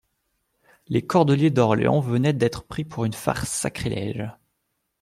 Les 0.87 1.05
cordeliers 1.05 1.51
d'Orléans 1.51 1.99
venaient 1.99 2.33
d'être 2.33 2.63
pris 2.63 2.83
pour 2.83 3.05
une 3.05 3.13
farce 3.13 3.49
sacrilége. 3.51 4.27